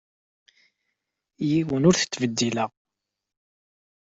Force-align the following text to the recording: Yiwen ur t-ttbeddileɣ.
Yiwen 1.49 1.87
ur 1.89 1.95
t-ttbeddileɣ. 1.97 2.71